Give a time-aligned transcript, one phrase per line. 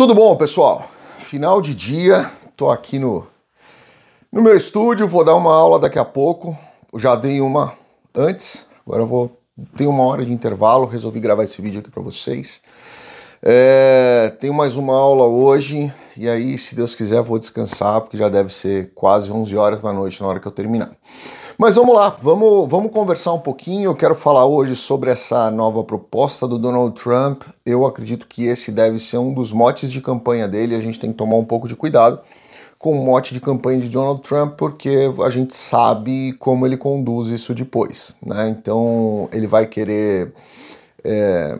[0.00, 0.90] Tudo bom, pessoal?
[1.18, 3.26] Final de dia, tô aqui no,
[4.32, 6.56] no meu estúdio, vou dar uma aula daqui a pouco.
[6.90, 7.74] Eu já dei uma
[8.14, 9.38] antes, agora eu vou
[9.76, 12.62] ter uma hora de intervalo, resolvi gravar esse vídeo aqui para vocês.
[13.42, 18.30] É, tenho mais uma aula hoje e aí, se Deus quiser, vou descansar porque já
[18.30, 20.92] deve ser quase 11 horas da noite na hora que eu terminar.
[21.60, 23.90] Mas vamos lá, vamos, vamos conversar um pouquinho.
[23.90, 27.42] Eu quero falar hoje sobre essa nova proposta do Donald Trump.
[27.66, 30.74] Eu acredito que esse deve ser um dos motes de campanha dele.
[30.74, 32.18] A gente tem que tomar um pouco de cuidado
[32.78, 37.28] com o mote de campanha de Donald Trump, porque a gente sabe como ele conduz
[37.28, 38.14] isso depois.
[38.24, 38.48] Né?
[38.48, 40.32] Então, ele vai querer.
[41.04, 41.58] É,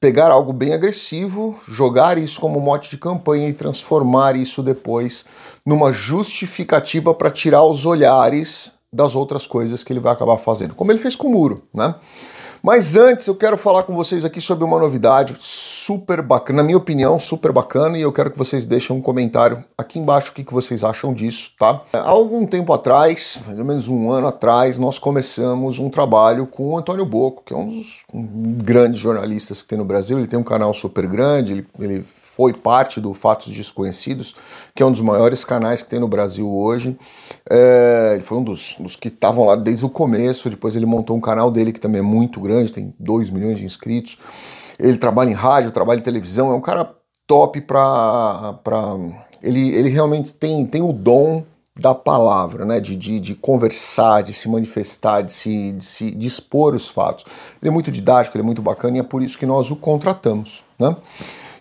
[0.00, 5.26] pegar algo bem agressivo, jogar isso como mote de campanha e transformar isso depois
[5.66, 10.90] numa justificativa para tirar os olhares das outras coisas que ele vai acabar fazendo, como
[10.90, 11.94] ele fez com o muro, né?
[12.62, 16.76] Mas antes eu quero falar com vocês aqui sobre uma novidade super bacana, na minha
[16.76, 20.42] opinião, super bacana, e eu quero que vocês deixem um comentário aqui embaixo o que,
[20.42, 21.82] que vocês acham disso, tá?
[21.92, 26.70] Há algum tempo atrás, mais ou menos um ano atrás, nós começamos um trabalho com
[26.70, 30.18] o Antônio Boco, que é um dos grandes jornalistas que tem no Brasil.
[30.18, 32.04] Ele tem um canal super grande, ele, ele
[32.38, 34.36] foi parte do Fatos Desconhecidos,
[34.72, 36.96] que é um dos maiores canais que tem no Brasil hoje.
[37.50, 41.16] É, ele foi um dos, dos que estavam lá desde o começo, depois ele montou
[41.16, 44.18] um canal dele que também é muito grande, tem 2 milhões de inscritos.
[44.78, 46.88] Ele trabalha em rádio, trabalha em televisão, é um cara
[47.26, 48.54] top para.
[49.42, 51.42] Ele, ele realmente tem, tem o dom
[51.76, 52.78] da palavra, né?
[52.78, 57.24] De, de, de, conversar, de se manifestar, de se, de se de expor os fatos.
[57.60, 59.76] Ele é muito didático, ele é muito bacana e é por isso que nós o
[59.76, 60.62] contratamos.
[60.78, 60.94] Né?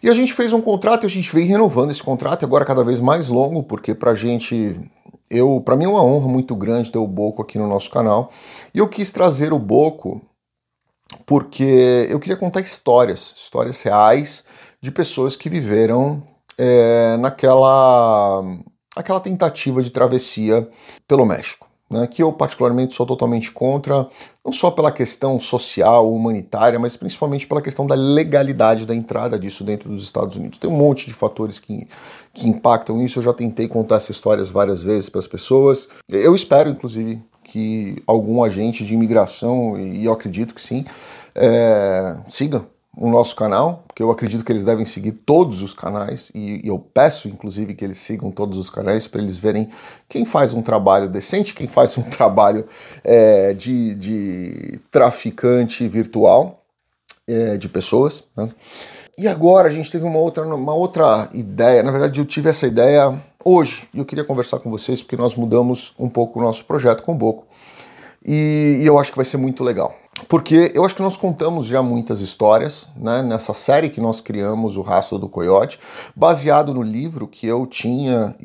[0.01, 2.83] E a gente fez um contrato e a gente vem renovando esse contrato, agora cada
[2.83, 4.79] vez mais longo, porque pra gente.
[5.29, 8.31] Eu, para mim é uma honra muito grande ter o Boco aqui no nosso canal.
[8.73, 10.21] E eu quis trazer o Boco
[11.25, 14.43] porque eu queria contar histórias, histórias reais
[14.81, 16.23] de pessoas que viveram
[16.57, 18.41] é, naquela
[18.95, 20.67] aquela tentativa de travessia
[21.07, 24.07] pelo México né, que eu particularmente sou totalmente contra,
[24.43, 29.63] não só pela questão social, humanitária, mas principalmente pela questão da legalidade da entrada disso
[29.63, 30.59] dentro dos Estados Unidos.
[30.59, 31.87] Tem um monte de fatores que,
[32.33, 35.87] que impactam isso, eu já tentei contar essas histórias várias vezes para as pessoas.
[36.09, 40.83] Eu espero, inclusive, que algum agente de imigração, e eu acredito que sim,
[41.33, 42.65] é, siga
[42.99, 46.67] o nosso canal, porque eu acredito que eles devem seguir todos os canais e, e
[46.67, 49.69] eu peço inclusive que eles sigam todos os canais para eles verem
[50.09, 52.65] quem faz um trabalho decente, quem faz um trabalho
[53.03, 56.63] é, de, de, traficante virtual
[57.27, 58.23] é, de pessoas.
[58.35, 58.49] Né?
[59.15, 62.65] E agora a gente teve uma outra, uma outra ideia, na verdade eu tive essa
[62.65, 66.65] ideia hoje e eu queria conversar com vocês porque nós mudamos um pouco o nosso
[66.65, 67.45] projeto com o Boco
[68.25, 69.95] e, e eu acho que vai ser muito legal
[70.27, 74.77] porque eu acho que nós contamos já muitas histórias né, nessa série que nós criamos,
[74.77, 75.79] O Rastro do Coiote,
[76.15, 78.35] baseado no livro que eu tinha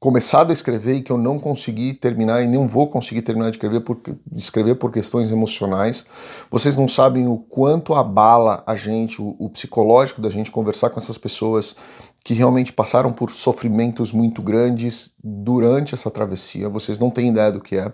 [0.00, 3.56] começado a escrever e que eu não consegui terminar e não vou conseguir terminar de
[3.56, 4.00] escrever por,
[4.34, 6.06] escrever por questões emocionais.
[6.50, 10.98] Vocês não sabem o quanto abala a gente, o, o psicológico da gente conversar com
[10.98, 11.76] essas pessoas
[12.24, 16.68] que realmente passaram por sofrimentos muito grandes durante essa travessia.
[16.68, 17.92] Vocês não têm ideia do que é.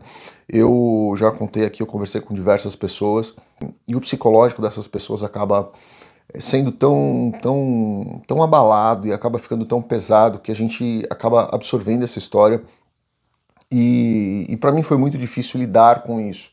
[0.48, 3.34] Eu já contei aqui, eu conversei com diversas pessoas
[3.86, 5.72] e o psicológico dessas pessoas acaba
[6.32, 11.48] eh, sendo tão, tão, tão abalado e acaba ficando tão pesado que a gente acaba
[11.52, 12.62] absorvendo essa história.
[13.70, 16.52] E, e para mim foi muito difícil lidar com isso,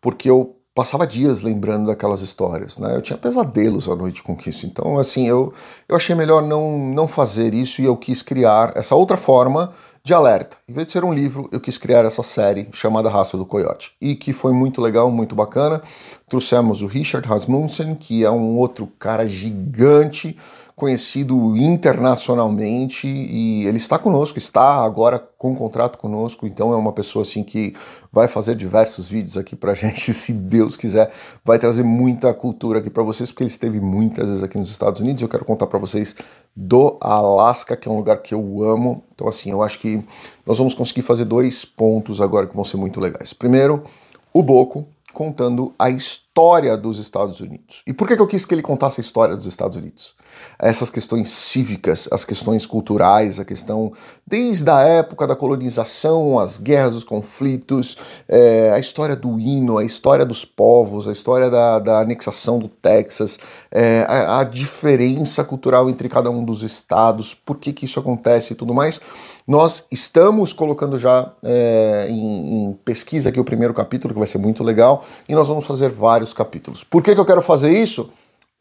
[0.00, 2.96] porque eu passava dias lembrando daquelas histórias, né?
[2.96, 4.66] Eu tinha pesadelos à noite com isso.
[4.66, 5.52] Então, assim, eu,
[5.88, 9.72] eu achei melhor não, não fazer isso e eu quis criar essa outra forma
[10.04, 10.56] de alerta.
[10.68, 13.92] Em vez de ser um livro, eu quis criar essa série chamada Raça do Coiote.
[14.00, 15.80] E que foi muito legal, muito bacana.
[16.28, 20.36] Trouxemos o Richard Rasmussen, que é um outro cara gigante,
[20.82, 27.22] conhecido internacionalmente e ele está conosco, está agora com contrato conosco, então é uma pessoa
[27.22, 27.72] assim que
[28.10, 31.12] vai fazer diversos vídeos aqui pra gente, se Deus quiser,
[31.44, 35.00] vai trazer muita cultura aqui para vocês, porque ele esteve muitas vezes aqui nos Estados
[35.00, 35.22] Unidos.
[35.22, 36.16] Eu quero contar para vocês
[36.56, 39.04] do Alasca, que é um lugar que eu amo.
[39.14, 40.02] Então assim, eu acho que
[40.44, 43.32] nós vamos conseguir fazer dois pontos agora que vão ser muito legais.
[43.32, 43.84] Primeiro,
[44.32, 46.31] o Boco, contando a história
[46.80, 47.82] dos Estados Unidos.
[47.86, 50.14] E por que eu quis que ele contasse a história dos Estados Unidos?
[50.58, 53.92] Essas questões cívicas, as questões culturais, a questão
[54.26, 59.84] desde a época da colonização, as guerras, os conflitos, é, a história do hino, a
[59.84, 63.38] história dos povos, a história da, da anexação do Texas,
[63.70, 68.54] é, a, a, diferença cultural entre cada um dos estados, por que, que isso acontece
[68.54, 69.00] e tudo mais.
[69.46, 74.38] Nós estamos colocando já é, em, em, pesquisa aqui o primeiro capítulo, que vai ser
[74.38, 76.84] muito legal, e nós vamos fazer vários capítulos.
[76.84, 78.10] Por que, que eu quero fazer isso?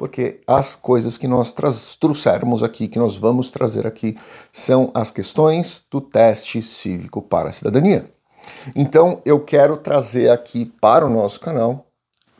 [0.02, 1.54] porque as coisas que nós
[2.00, 4.18] trouxermos aqui, que nós vamos trazer aqui,
[4.52, 8.10] são as questões do teste cívico para a cidadania.
[8.75, 11.86] Então eu quero trazer aqui para o nosso canal,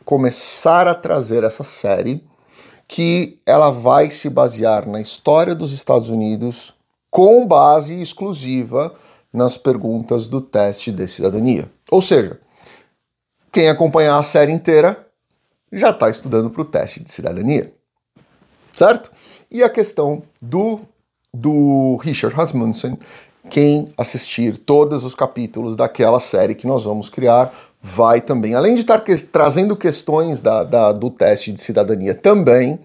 [0.04, 2.24] começar a trazer essa série
[2.88, 6.74] que ela vai se basear na história dos Estados Unidos
[7.12, 8.92] com base exclusiva
[9.32, 11.70] nas perguntas do teste de cidadania.
[11.92, 12.40] Ou seja,
[13.52, 15.11] quem acompanhar a série inteira
[15.72, 17.72] já está estudando para o teste de cidadania,
[18.72, 19.10] certo?
[19.50, 20.80] E a questão do,
[21.32, 22.98] do Richard Rasmussen,
[23.50, 28.82] quem assistir todos os capítulos daquela série que nós vamos criar, vai também, além de
[28.82, 32.78] estar que, trazendo questões da, da, do teste de cidadania também,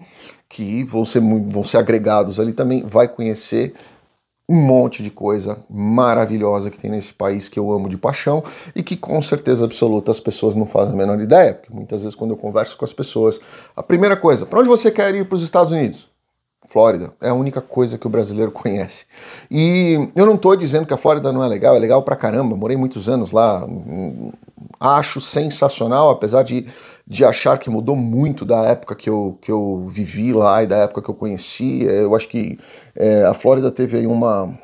[0.48, 3.74] que vão ser, vão ser agregados ali também, vai conhecer
[4.48, 8.42] um monte de coisa maravilhosa que tem nesse país que eu amo de paixão
[8.74, 12.14] e que com certeza absoluta as pessoas não fazem a menor ideia, porque muitas vezes
[12.14, 13.38] quando eu converso com as pessoas,
[13.76, 16.08] a primeira coisa, para onde você quer ir para os Estados Unidos?
[16.68, 19.06] Flórida é a única coisa que o brasileiro conhece.
[19.50, 22.54] E eu não estou dizendo que a Flórida não é legal, é legal pra caramba.
[22.54, 23.66] Morei muitos anos lá,
[24.78, 26.66] acho sensacional, apesar de,
[27.08, 30.76] de achar que mudou muito da época que eu, que eu vivi lá e da
[30.76, 31.82] época que eu conheci.
[31.84, 32.58] Eu acho que
[32.94, 34.54] é, a Flórida teve aí uma.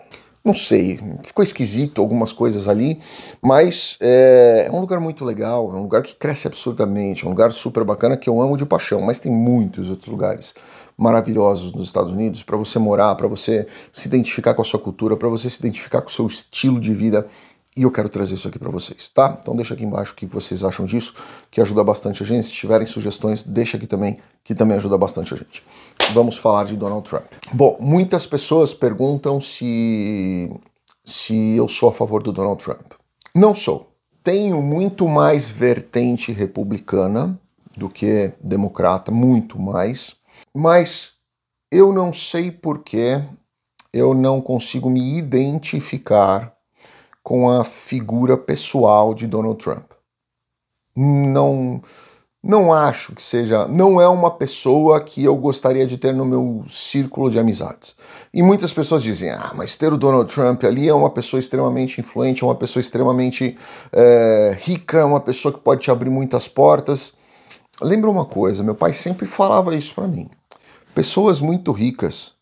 [0.45, 3.01] Não sei, ficou esquisito algumas coisas ali,
[3.41, 7.31] mas é, é um lugar muito legal, é um lugar que cresce absurdamente, é um
[7.31, 10.53] lugar super bacana que eu amo de paixão, mas tem muitos outros lugares
[10.99, 15.17] maravilhosos nos Estados Unidos para você morar, para você se identificar com a sua cultura,
[15.17, 17.27] para você se identificar com o seu estilo de vida.
[17.77, 19.37] E eu quero trazer isso aqui para vocês, tá?
[19.41, 21.13] Então deixa aqui embaixo o que vocês acham disso,
[21.51, 22.47] que ajuda bastante a gente.
[22.47, 25.65] Se tiverem sugestões, deixa aqui também, que também ajuda bastante a gente.
[26.13, 27.27] Vamos falar de Donald Trump.
[27.53, 30.51] Bom, muitas pessoas perguntam se
[31.05, 32.93] se eu sou a favor do Donald Trump.
[33.35, 33.93] Não sou.
[34.23, 37.39] Tenho muito mais vertente republicana
[37.77, 40.17] do que democrata, muito mais.
[40.57, 41.15] Mas
[41.71, 43.23] eu não sei por que
[43.93, 46.54] eu não consigo me identificar
[47.25, 49.93] com a figura pessoal de Donald Trump.
[50.95, 51.83] Não
[52.47, 56.63] não acho que seja, não é uma pessoa que eu gostaria de ter no meu
[56.69, 57.97] círculo de amizades.
[58.35, 62.03] E muitas pessoas dizem, ah, mas ter o Donald Trump ali é uma pessoa extremamente
[62.03, 63.57] influente, é uma pessoa extremamente
[63.91, 67.15] é, rica, é uma pessoa que pode te abrir muitas portas.
[67.81, 70.29] Lembra uma coisa, meu pai sempre falava isso para mim.
[70.95, 72.35] Pessoas muito ricas,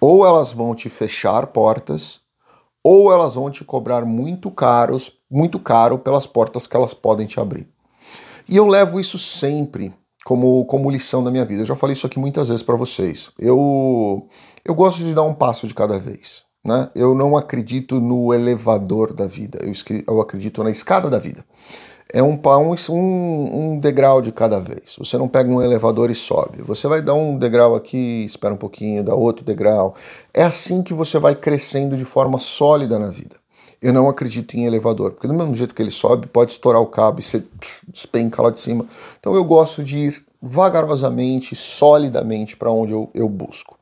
[0.00, 2.25] ou elas vão te fechar portas,
[2.88, 7.40] ou elas vão te cobrar muito caros, muito caro pelas portas que elas podem te
[7.40, 7.66] abrir.
[8.48, 9.92] E eu levo isso sempre
[10.24, 11.62] como, como lição da minha vida.
[11.62, 13.32] Eu já falei isso aqui muitas vezes para vocês.
[13.40, 14.28] Eu,
[14.64, 16.44] eu gosto de dar um passo de cada vez.
[16.64, 16.88] Né?
[16.94, 19.72] Eu não acredito no elevador da vida, eu,
[20.06, 21.44] eu acredito na escada da vida
[22.12, 22.40] é um,
[22.90, 24.96] um, um degrau de cada vez.
[24.98, 26.62] Você não pega um elevador e sobe.
[26.62, 29.94] Você vai dar um degrau aqui, espera um pouquinho, dá outro degrau.
[30.32, 33.36] É assim que você vai crescendo de forma sólida na vida.
[33.82, 36.86] Eu não acredito em elevador, porque do mesmo jeito que ele sobe, pode estourar o
[36.86, 37.44] cabo e você
[37.86, 38.86] despenca lá de cima.
[39.18, 43.76] Então eu gosto de ir vagarosamente, solidamente para onde eu, eu busco.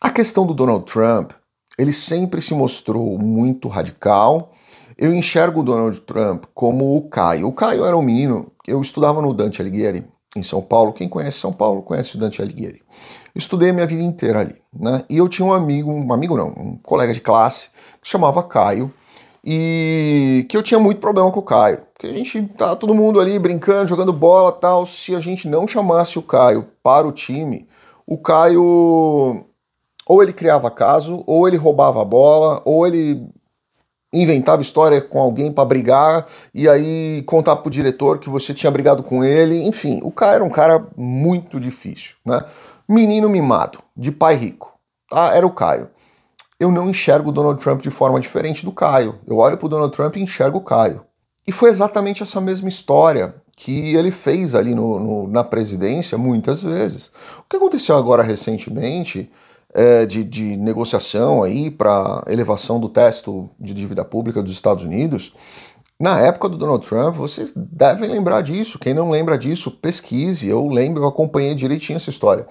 [0.00, 1.32] A questão do Donald Trump,
[1.78, 4.52] ele sempre se mostrou muito radical,
[4.98, 7.46] eu enxergo o Donald Trump como o Caio.
[7.46, 10.04] O Caio era um menino, eu estudava no Dante Alighieri,
[10.36, 10.92] em São Paulo.
[10.92, 12.82] Quem conhece São Paulo conhece o Dante Alighieri.
[13.34, 15.04] Estudei a minha vida inteira ali, né?
[15.08, 17.70] E eu tinha um amigo, um amigo não, um colega de classe,
[18.02, 18.92] que chamava Caio,
[19.44, 21.82] e que eu tinha muito problema com o Caio.
[21.94, 24.84] Porque a gente tá todo mundo ali brincando, jogando bola tal.
[24.84, 27.68] Se a gente não chamasse o Caio para o time,
[28.04, 29.44] o Caio
[30.08, 33.28] ou ele criava caso, ou ele roubava a bola, ou ele
[34.12, 39.02] inventava história com alguém para brigar e aí contar pro diretor que você tinha brigado
[39.02, 39.66] com ele.
[39.66, 42.44] Enfim, o cara era um cara muito difícil, né?
[42.88, 44.72] Menino mimado, de pai rico.
[45.10, 45.34] Tá?
[45.34, 45.90] Era o Caio.
[46.58, 49.16] Eu não enxergo o Donald Trump de forma diferente do Caio.
[49.26, 51.02] Eu olho pro Donald Trump e enxergo o Caio.
[51.46, 56.62] E foi exatamente essa mesma história que ele fez ali no, no, na presidência muitas
[56.62, 57.10] vezes.
[57.38, 59.30] O que aconteceu agora recentemente
[59.74, 65.34] é, de, de, negociação aí para elevação do teto de dívida pública dos Estados Unidos.
[66.00, 68.78] Na época do Donald Trump, vocês devem lembrar disso.
[68.78, 70.48] Quem não lembra disso, pesquise.
[70.48, 72.46] Eu lembro, eu acompanhei direitinho essa história.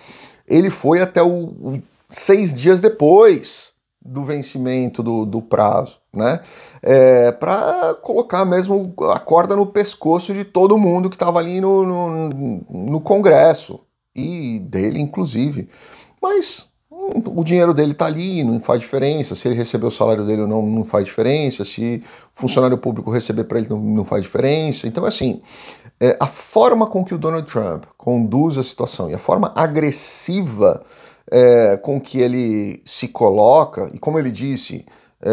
[0.45, 6.39] Ele foi até o, o seis dias depois do vencimento do, do prazo, né?
[6.81, 11.85] É, para colocar mesmo a corda no pescoço de todo mundo que estava ali no,
[11.85, 12.29] no,
[12.69, 13.79] no Congresso
[14.15, 15.69] e dele, inclusive.
[16.21, 16.66] Mas
[17.25, 19.35] o dinheiro dele está ali, não faz diferença.
[19.35, 21.63] Se ele receber o salário dele ou não, não faz diferença.
[21.63, 24.87] Se funcionário público receber para ele, não, não, faz diferença.
[24.87, 25.41] Então, assim,
[25.99, 30.83] é, a forma com que o Donald Trump conduz a situação e a forma agressiva
[31.31, 34.85] é, com que ele se coloca, e como ele disse,
[35.21, 35.29] é,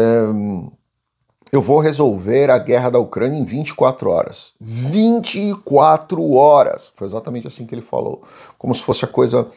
[1.51, 4.53] eu vou resolver a guerra da Ucrânia em 24 horas.
[4.59, 6.91] 24 horas!
[6.95, 8.23] Foi exatamente assim que ele falou.
[8.57, 9.47] Como se fosse a coisa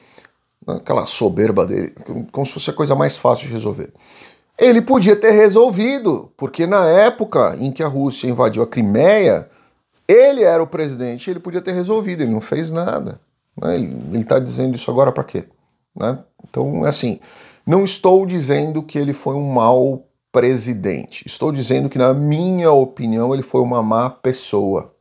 [0.66, 1.94] aquela soberba dele,
[2.30, 3.92] como se fosse a coisa mais fácil de resolver.
[4.58, 9.48] Ele podia ter resolvido, porque na época em que a Rússia invadiu a Crimeia,
[10.08, 13.20] ele era o presidente, ele podia ter resolvido, ele não fez nada.
[13.56, 13.76] Né?
[13.76, 15.44] Ele está dizendo isso agora para quê?
[15.94, 16.18] Né?
[16.48, 17.20] Então, assim,
[17.66, 21.24] não estou dizendo que ele foi um mau presidente.
[21.26, 24.94] Estou dizendo que, na minha opinião, ele foi uma má pessoa.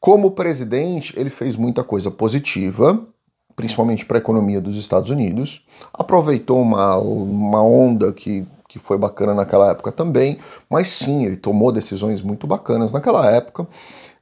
[0.00, 3.06] Como presidente, ele fez muita coisa positiva,
[3.56, 9.34] principalmente para a economia dos Estados Unidos, aproveitou uma, uma onda que, que foi bacana
[9.34, 13.66] naquela época também, mas sim, ele tomou decisões muito bacanas naquela época.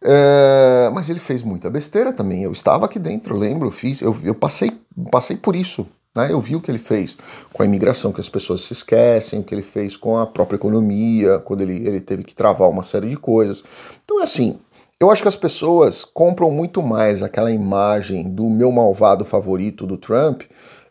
[0.05, 2.43] É, mas ele fez muita besteira também.
[2.43, 4.73] Eu estava aqui dentro, lembro, fiz, eu, eu passei,
[5.11, 5.87] passei por isso.
[6.15, 6.31] Né?
[6.31, 7.17] Eu vi o que ele fez
[7.53, 10.57] com a imigração, que as pessoas se esquecem, o que ele fez com a própria
[10.57, 13.65] economia, quando ele, ele teve que travar uma série de coisas.
[14.05, 14.59] Então, é assim,
[15.03, 19.99] eu acho que as pessoas compram muito mais aquela imagem do meu malvado favorito do
[19.99, 20.43] Trump,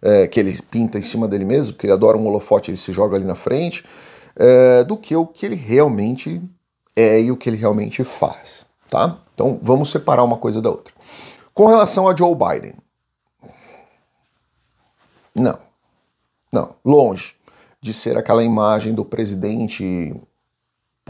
[0.02, 2.92] é, que ele pinta em cima dele mesmo, porque ele adora um holofote, ele se
[2.92, 3.86] joga ali na frente,
[4.36, 6.42] é, do que o que ele realmente
[6.94, 9.18] é e o que ele realmente faz, tá?
[9.34, 10.94] Então vamos separar uma coisa da outra.
[11.54, 12.74] Com relação a Joe Biden,
[15.34, 15.58] não,
[16.52, 17.34] não, longe
[17.80, 20.14] de ser aquela imagem do presidente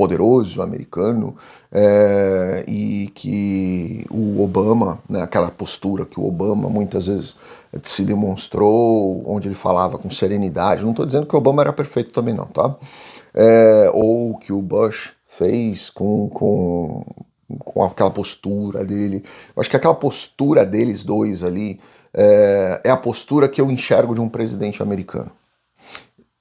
[0.01, 1.35] poderoso americano
[1.71, 7.35] é, e que o Obama, né, aquela postura que o Obama muitas vezes
[7.83, 10.81] se demonstrou, onde ele falava com serenidade.
[10.81, 12.75] Não estou dizendo que o Obama era perfeito também não, tá?
[13.31, 17.05] É, ou que o Bush fez com, com,
[17.59, 19.23] com aquela postura dele.
[19.55, 21.79] Eu acho que aquela postura deles dois ali
[22.11, 25.31] é, é a postura que eu enxergo de um presidente americano,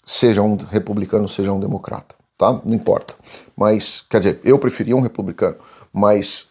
[0.03, 2.59] seja um republicano, seja um democrata tá?
[2.65, 3.15] Não importa.
[3.55, 5.57] Mas, quer dizer, eu preferia um republicano,
[5.93, 6.49] mas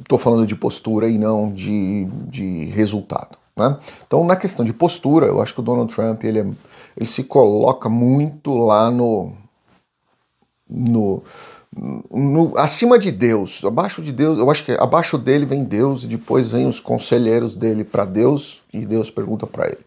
[0.00, 3.36] estou falando de postura e não de, de resultado.
[3.54, 3.76] Né?
[4.06, 6.46] Então, na questão de postura, eu acho que o Donald Trump ele, é,
[6.96, 9.32] ele se coloca muito lá no,
[10.68, 11.22] no,
[11.76, 16.06] no, acima de Deus, abaixo de Deus, eu acho que abaixo dele vem Deus e
[16.06, 19.80] depois vem os conselheiros dele para Deus e Deus pergunta para ele.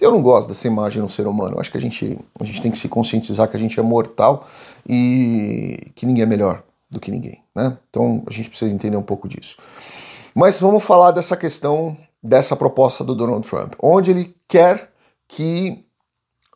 [0.00, 1.56] Eu não gosto dessa imagem no ser humano.
[1.56, 3.82] Eu acho que a gente, a gente tem que se conscientizar que a gente é
[3.82, 4.48] mortal
[4.86, 7.76] e que ninguém é melhor do que ninguém, né?
[7.88, 9.56] Então a gente precisa entender um pouco disso.
[10.34, 14.90] Mas vamos falar dessa questão dessa proposta do Donald Trump, onde ele quer
[15.28, 15.84] que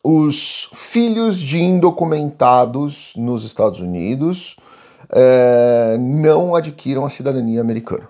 [0.03, 4.57] os filhos de indocumentados nos Estados Unidos
[5.13, 8.09] é, não adquiram a cidadania americana,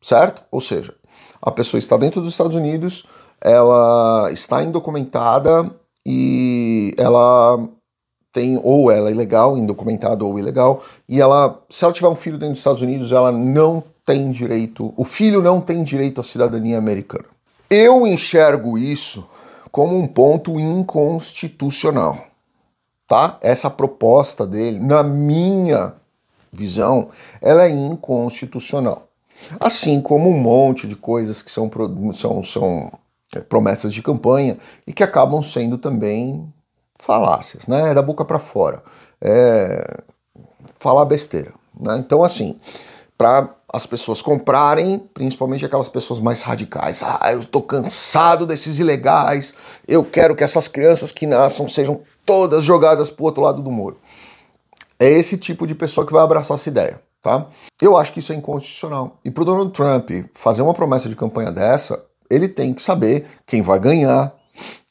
[0.00, 0.42] certo?
[0.50, 0.94] Ou seja,
[1.40, 3.06] a pessoa está dentro dos Estados Unidos,
[3.40, 5.70] ela está indocumentada
[6.04, 7.68] e ela
[8.32, 12.36] tem ou ela é ilegal, indocumentada ou ilegal, e ela, se ela tiver um filho
[12.36, 16.76] dentro dos Estados Unidos, ela não tem direito, o filho não tem direito à cidadania
[16.76, 17.26] americana.
[17.70, 19.26] Eu enxergo isso
[19.70, 22.26] como um ponto inconstitucional,
[23.06, 23.38] tá?
[23.40, 25.94] Essa proposta dele, na minha
[26.54, 29.08] visão, ela é inconstitucional.
[29.60, 31.70] Assim como um monte de coisas que são,
[32.14, 32.92] são, são
[33.34, 34.56] é, promessas de campanha
[34.86, 36.52] e que acabam sendo também
[36.98, 37.90] falácias, né?
[37.90, 38.82] É da boca para fora.
[39.20, 40.02] É
[40.78, 41.52] falar besteira.
[41.78, 41.96] Né?
[41.98, 42.58] Então, assim,
[43.16, 47.02] para as pessoas comprarem, principalmente aquelas pessoas mais radicais.
[47.02, 49.52] Ah, eu estou cansado desses ilegais,
[49.88, 53.72] eu quero que essas crianças que nasçam sejam todas jogadas para o outro lado do
[53.72, 53.98] muro.
[55.04, 57.46] É esse tipo de pessoa que vai abraçar essa ideia, tá?
[57.82, 59.18] Eu acho que isso é inconstitucional.
[59.22, 63.26] E para o Donald Trump fazer uma promessa de campanha dessa, ele tem que saber
[63.46, 64.34] quem vai ganhar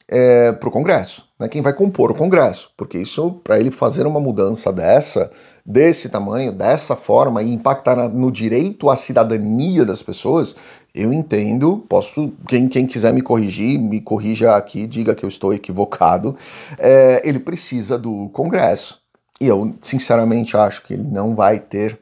[0.06, 1.48] é, para o Congresso, né?
[1.48, 5.32] quem vai compor o Congresso, porque isso, para ele fazer uma mudança dessa,
[5.66, 10.54] desse tamanho, dessa forma e impactar no direito à cidadania das pessoas,
[10.94, 15.52] eu entendo, posso, quem, quem quiser me corrigir, me corrija aqui, diga que eu estou
[15.52, 16.36] equivocado,
[16.78, 19.02] é, ele precisa do Congresso.
[19.40, 22.00] E eu, sinceramente, acho que ele não vai ter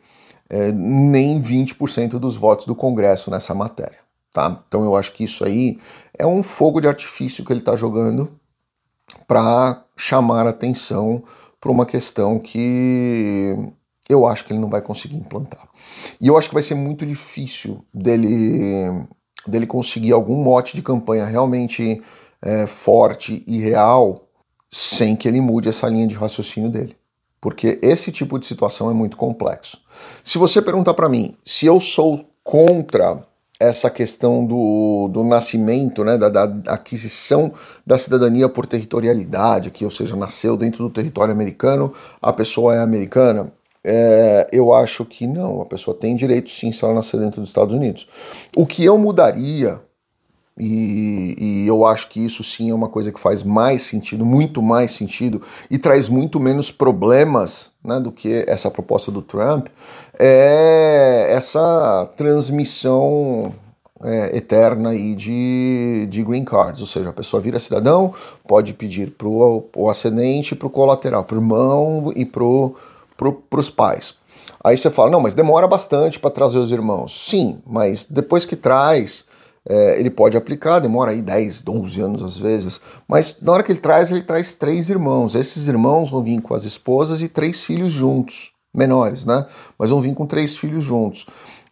[0.51, 3.99] é, nem 20% dos votos do Congresso nessa matéria.
[4.33, 4.63] Tá?
[4.67, 5.79] Então eu acho que isso aí
[6.19, 8.33] é um fogo de artifício que ele está jogando
[9.27, 11.23] para chamar atenção
[11.61, 13.55] para uma questão que
[14.09, 15.69] eu acho que ele não vai conseguir implantar.
[16.21, 19.07] E eu acho que vai ser muito difícil dele,
[19.47, 22.03] dele conseguir algum mote de campanha realmente
[22.41, 24.29] é, forte e real
[24.71, 26.97] sem que ele mude essa linha de raciocínio dele.
[27.43, 29.79] Porque esse tipo de situação é muito complexo.
[30.23, 33.21] Se você perguntar para mim se eu sou contra
[33.59, 37.53] essa questão do, do nascimento, né, da, da, aquisição
[37.85, 42.79] da cidadania por territorialidade, que ou seja, nasceu dentro do território americano, a pessoa é
[42.79, 43.53] americana,
[43.85, 47.51] é, eu acho que não, a pessoa tem direito sim se ela nascer dentro dos
[47.51, 48.09] Estados Unidos.
[48.57, 49.81] O que eu mudaria
[50.65, 54.63] e, e, eu acho que isso sim é uma coisa que faz mais sentido, muito
[54.63, 59.67] mais sentido, e traz muito menos problemas né, do que essa proposta do Trump,
[60.19, 63.53] é essa transmissão
[64.03, 68.15] é, eterna aí de, de green cards, ou seja, a pessoa vira cidadão,
[68.47, 72.45] pode pedir para o ascendente, para o colateral, para o irmão e para
[73.17, 74.15] pro, os pais.
[74.63, 77.29] Aí você fala, não, mas demora bastante para trazer os irmãos.
[77.29, 79.25] Sim, mas depois que traz
[79.69, 83.71] é, ele pode aplicar, demora aí 10, 12 anos às vezes, mas na hora que
[83.71, 85.35] ele traz, ele traz três irmãos.
[85.35, 89.47] Esses irmãos vão vir com as esposas e três filhos juntos, menores, né?
[89.79, 91.27] Mas vão vir com três filhos juntos.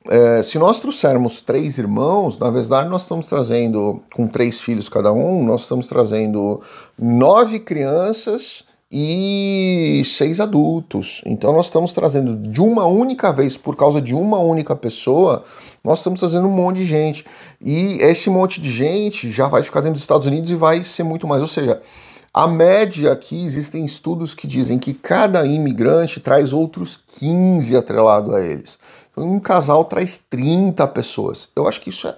[0.08, 5.12] É, se nós trouxermos três irmãos, na verdade nós estamos trazendo, com três filhos cada
[5.12, 6.62] um, nós estamos trazendo
[6.98, 11.22] nove crianças e seis adultos.
[11.24, 15.44] Então nós estamos trazendo de uma única vez, por causa de uma única pessoa,
[15.84, 17.24] nós estamos trazendo um monte de gente.
[17.60, 21.04] E esse monte de gente já vai ficar dentro dos Estados Unidos e vai ser
[21.04, 21.40] muito mais.
[21.40, 21.80] Ou seja,
[22.32, 28.40] a média aqui, existem estudos que dizem que cada imigrante traz outros 15 atrelado a
[28.40, 28.78] eles.
[29.10, 31.48] Então, um casal traz 30 pessoas.
[31.56, 32.16] Eu acho que isso é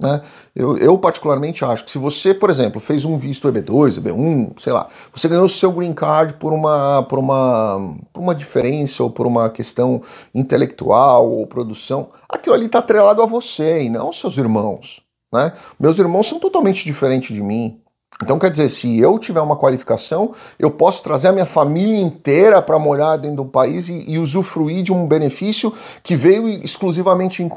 [0.00, 0.22] né?
[0.56, 4.72] Eu, eu, particularmente acho que se você, por exemplo, fez um visto EB2, EB1, sei
[4.72, 9.26] lá, você ganhou seu green card por uma, por uma, por uma diferença ou por
[9.26, 10.00] uma questão
[10.34, 15.02] intelectual ou produção, aquilo ali está atrelado a você e não aos seus irmãos.
[15.32, 15.52] Né?
[15.78, 17.80] Meus irmãos são totalmente diferentes de mim.
[18.22, 22.60] Então, quer dizer, se eu tiver uma qualificação, eu posso trazer a minha família inteira
[22.60, 27.50] para morar dentro do país e, e, usufruir de um benefício que veio exclusivamente em,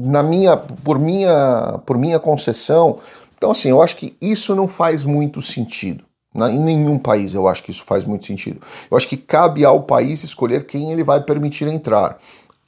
[0.00, 2.96] na minha, por, minha, por minha concessão.
[3.36, 6.04] Então, assim, eu acho que isso não faz muito sentido.
[6.34, 6.50] Né?
[6.50, 8.60] Em nenhum país eu acho que isso faz muito sentido.
[8.90, 12.18] Eu acho que cabe ao país escolher quem ele vai permitir entrar.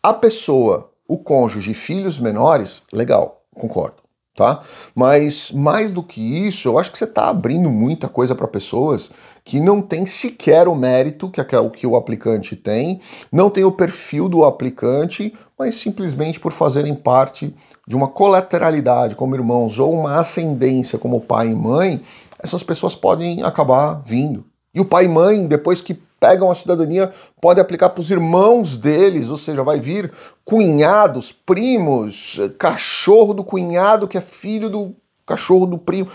[0.01, 4.01] A pessoa, o cônjuge, filhos menores, legal, concordo
[4.35, 4.63] tá?
[4.95, 9.11] Mas mais do que isso, eu acho que você está abrindo muita coisa para pessoas
[9.45, 13.01] que não tem sequer o mérito que, o que o aplicante tem,
[13.33, 17.55] não tem o perfil do aplicante, mas simplesmente por fazerem parte
[17.87, 22.01] de uma colateralidade como irmãos ou uma ascendência como pai e mãe,
[22.39, 24.45] essas pessoas podem acabar vindo.
[24.73, 28.77] E o pai e mãe, depois que pegam a cidadania, podem aplicar para os irmãos
[28.77, 30.13] deles, ou seja, vai vir
[30.45, 34.95] cunhados, primos, cachorro do cunhado que é filho do
[35.27, 36.09] cachorro do primo.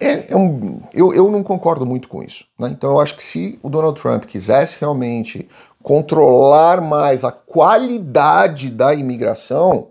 [0.00, 2.46] É, é um, eu, eu não concordo muito com isso.
[2.58, 2.70] Né?
[2.70, 5.48] Então eu acho que se o Donald Trump quisesse realmente
[5.82, 9.88] controlar mais a qualidade da imigração,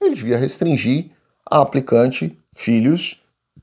[0.00, 1.10] ele devia restringir
[1.50, 3.20] a aplicante filhos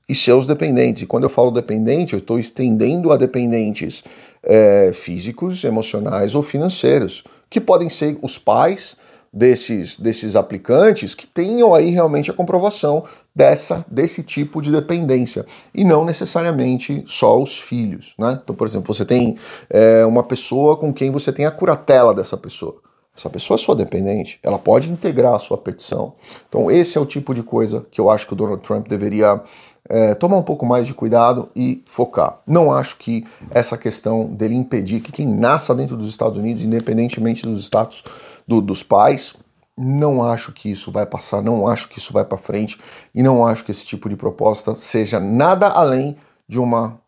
[0.08, 1.04] e seus dependentes.
[1.04, 4.04] E quando eu falo dependente, eu estou estendendo a dependentes
[4.44, 8.96] é, físicos, emocionais ou financeiros, que podem ser os pais
[9.36, 13.04] desses, desses aplicantes que tenham aí realmente a comprovação
[13.36, 18.39] dessa desse tipo de dependência e não necessariamente só os filhos, né?
[18.41, 19.38] Então, por exemplo, você tem
[19.70, 22.78] é, uma pessoa com quem você tem a curatela dessa pessoa.
[23.18, 26.13] Essa pessoa é sua dependente, ela pode integrar a sua petição.
[26.50, 29.41] Então, esse é o tipo de coisa que eu acho que o Donald Trump deveria
[29.88, 32.39] é, tomar um pouco mais de cuidado e focar.
[32.45, 37.43] Não acho que essa questão dele impedir que quem nasça dentro dos Estados Unidos, independentemente
[37.43, 38.04] dos status
[38.48, 39.36] do, dos pais,
[39.78, 42.80] não acho que isso vai passar, não acho que isso vai para frente
[43.13, 46.17] e não acho que esse tipo de proposta seja nada além
[46.48, 47.00] de uma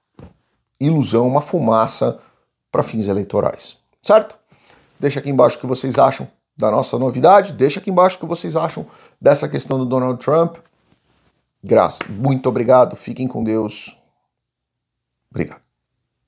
[0.79, 2.19] ilusão, uma fumaça
[2.71, 3.77] para fins eleitorais.
[4.01, 4.37] Certo?
[4.99, 8.25] Deixa aqui embaixo o que vocês acham da nossa novidade, deixa aqui embaixo o que
[8.25, 8.85] vocês acham
[9.21, 10.57] dessa questão do Donald Trump.
[11.63, 12.03] Graça.
[12.09, 12.95] Muito obrigado.
[12.95, 13.97] Fiquem com Deus.
[15.29, 15.66] Obrigado.